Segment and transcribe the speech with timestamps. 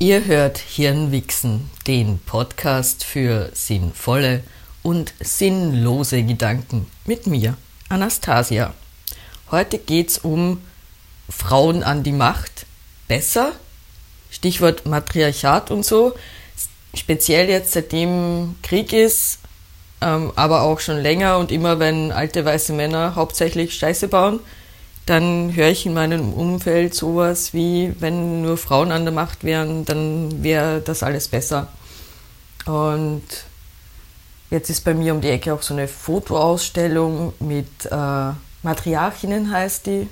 [0.00, 4.44] Ihr hört Hirnwichsen, den Podcast für sinnvolle
[4.84, 7.56] und sinnlose Gedanken mit mir,
[7.88, 8.74] Anastasia.
[9.50, 10.62] Heute geht es um
[11.28, 12.64] Frauen an die Macht.
[13.08, 13.50] Besser?
[14.30, 16.14] Stichwort Matriarchat und so.
[16.94, 19.40] Speziell jetzt seitdem Krieg ist,
[20.00, 24.38] ähm, aber auch schon länger und immer wenn alte weiße Männer hauptsächlich Scheiße bauen,
[25.08, 29.84] dann höre ich in meinem Umfeld sowas wie, wenn nur Frauen an der Macht wären,
[29.84, 31.68] dann wäre das alles besser.
[32.66, 33.22] Und
[34.50, 39.86] jetzt ist bei mir um die Ecke auch so eine Fotoausstellung mit äh, Matriarchinnen heißt
[39.86, 40.08] die.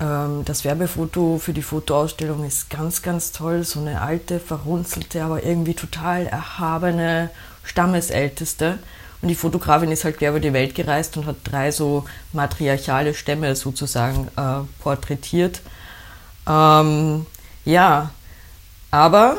[0.00, 3.64] Ähm, das Werbefoto für die Fotoausstellung ist ganz, ganz toll.
[3.64, 7.30] So eine alte, verrunzelte, aber irgendwie total erhabene
[7.64, 8.78] Stammesälteste.
[9.22, 13.14] Und die Fotografin ist halt quer über die Welt gereist und hat drei so matriarchale
[13.14, 15.60] Stämme sozusagen äh, porträtiert.
[16.48, 17.26] Ähm,
[17.64, 18.10] ja,
[18.90, 19.36] aber,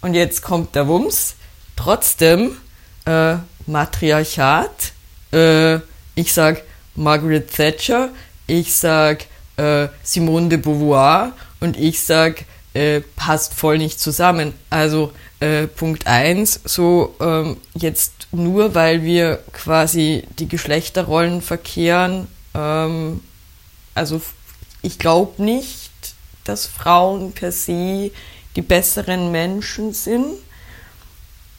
[0.00, 1.34] und jetzt kommt der Wumms,
[1.76, 2.56] trotzdem
[3.04, 3.36] äh,
[3.66, 4.92] Matriarchat.
[5.32, 5.76] Äh,
[6.14, 6.62] ich sag
[6.94, 8.08] Margaret Thatcher,
[8.46, 9.26] ich sag
[9.58, 12.46] äh, Simone de Beauvoir und ich sag
[12.78, 14.54] äh, passt voll nicht zusammen.
[14.70, 22.28] Also äh, Punkt 1, so ähm, jetzt nur weil wir quasi die Geschlechterrollen verkehren.
[22.54, 23.20] Ähm,
[23.94, 24.20] also
[24.82, 25.90] ich glaube nicht,
[26.44, 28.12] dass Frauen per se
[28.54, 30.34] die besseren Menschen sind.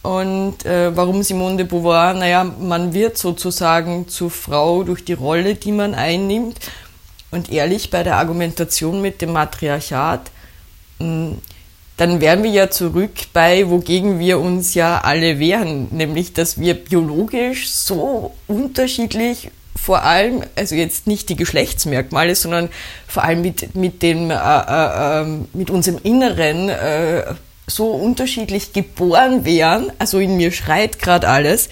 [0.01, 2.13] Und äh, warum Simone de Beauvoir?
[2.13, 6.59] Naja, man wird sozusagen zur Frau durch die Rolle, die man einnimmt.
[7.31, 10.31] Und ehrlich, bei der Argumentation mit dem Matriarchat,
[10.99, 16.73] dann wären wir ja zurück bei, wogegen wir uns ja alle wehren, nämlich dass wir
[16.73, 22.69] biologisch so unterschiedlich vor allem, also jetzt nicht die Geschlechtsmerkmale, sondern
[23.07, 27.23] vor allem mit, mit, dem, äh, äh, ähm, mit unserem Inneren äh,
[27.65, 31.69] so unterschiedlich geboren wären, also in mir schreit gerade alles,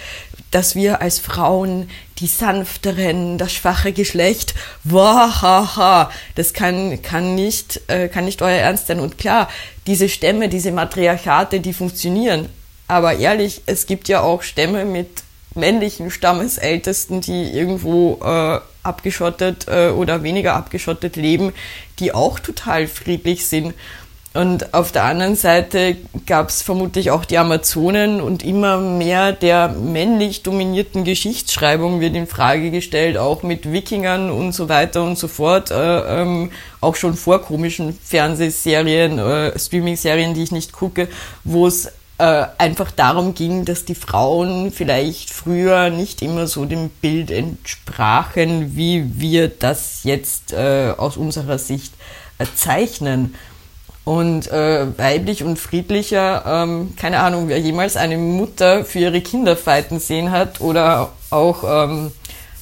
[0.52, 8.08] dass wir als Frauen die sanfteren, das schwache Geschlecht, wahaha, das kann, kann, nicht, äh,
[8.08, 9.00] kann nicht euer Ernst sein.
[9.00, 9.50] Und klar,
[9.86, 12.50] diese Stämme, diese Matriarchate, die funktionieren.
[12.88, 15.10] Aber ehrlich, es gibt ja auch Stämme mit
[15.54, 21.54] männlichen Stammesältesten, die irgendwo äh, abgeschottet äh, oder weniger abgeschottet leben,
[22.00, 23.74] die auch total friedlich sind.
[24.34, 29.70] Und auf der anderen Seite gab es vermutlich auch die Amazonen und immer mehr der
[29.70, 35.28] männlich dominierten Geschichtsschreibung wird in Frage gestellt, auch mit Wikingern und so weiter und so
[35.28, 35.72] fort.
[35.72, 36.52] Äh, ähm,
[36.82, 41.08] auch schon vor komischen Fernsehserien, äh, Streaming-Serien, die ich nicht gucke,
[41.44, 46.90] wo es äh, einfach darum ging, dass die Frauen vielleicht früher nicht immer so dem
[46.90, 51.94] Bild entsprachen, wie wir das jetzt äh, aus unserer Sicht
[52.40, 53.36] äh, zeichnen.
[54.08, 59.58] Und äh, weiblich und friedlicher, ähm, keine Ahnung, wer jemals eine Mutter für ihre Kinder
[59.58, 62.14] fighten sehen hat oder auch, ähm,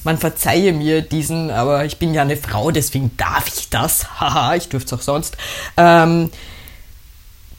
[0.02, 4.56] man verzeihe mir diesen, aber ich bin ja eine Frau, deswegen darf ich das, haha,
[4.56, 5.36] ich dürfte es auch sonst.
[5.76, 6.30] Ähm,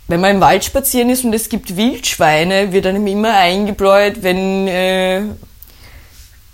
[0.10, 4.68] wenn man im Wald spazieren ist und es gibt Wildschweine, wird einem immer eingebläut, wenn
[4.68, 5.22] äh,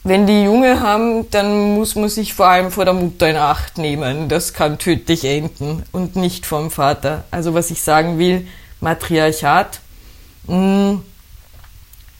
[0.03, 3.78] wenn die Junge haben, dann muss man sich vor allem vor der Mutter in Acht
[3.78, 4.28] nehmen.
[4.28, 7.24] Das kann tödlich enden und nicht vom Vater.
[7.31, 8.46] Also was ich sagen will,
[8.81, 9.80] Matriarchat.
[10.47, 11.02] Hm,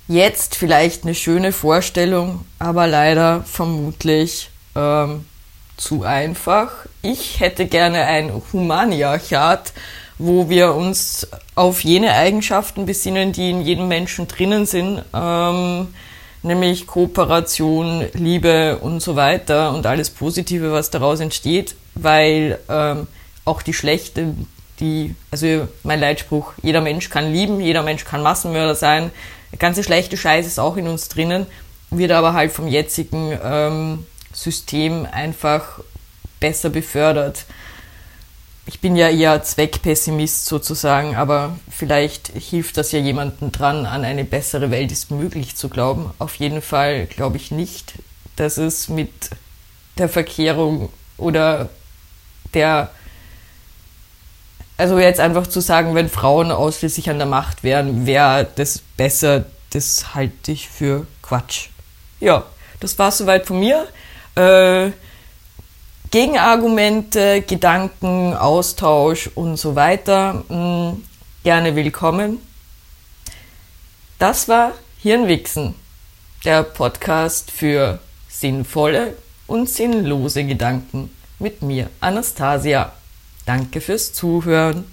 [0.08, 5.26] jetzt vielleicht eine schöne Vorstellung, aber leider vermutlich ähm,
[5.76, 6.72] zu einfach.
[7.02, 9.74] Ich hätte gerne ein Humaniarchat,
[10.18, 15.04] wo wir uns auf jene Eigenschaften besinnen, die in jedem Menschen drinnen sind.
[15.14, 15.88] Ähm,
[16.44, 23.08] nämlich Kooperation, Liebe und so weiter und alles Positive, was daraus entsteht, weil ähm,
[23.46, 24.36] auch die schlechte,
[24.80, 29.12] die, also mein Leitspruch, jeder Mensch kann lieben, jeder Mensch kann Massenmörder sein,
[29.60, 31.46] ganze schlechte Scheiß ist auch in uns drinnen,
[31.90, 35.80] wird aber halt vom jetzigen ähm, System einfach
[36.40, 37.46] besser befördert
[38.66, 44.24] ich bin ja eher Zweckpessimist sozusagen, aber vielleicht hilft das ja jemandem dran, an eine
[44.24, 46.12] bessere Welt ist möglich zu glauben.
[46.18, 47.94] Auf jeden Fall glaube ich nicht,
[48.38, 49.12] dass es mit
[49.98, 51.70] der Verkehrung oder
[52.54, 52.90] der,
[54.78, 59.46] also jetzt einfach zu sagen, wenn Frauen ausschließlich an der Macht wären, wäre das besser,
[59.72, 61.68] das halte ich für Quatsch.
[62.22, 62.46] Ja,
[62.80, 63.88] das war soweit von mir.
[64.36, 64.92] Äh,
[66.14, 71.04] Gegenargumente, Gedanken, Austausch und so weiter mh, mm,
[71.44, 72.38] gerne willkommen.
[74.20, 75.74] Das war Hirnwichsen,
[76.46, 77.98] der Podcast für
[78.30, 79.18] sinnvolle
[79.48, 82.94] und sinnlose Gedanken mit mir, Anastasia.
[83.48, 84.86] Danke fürs Zuhören.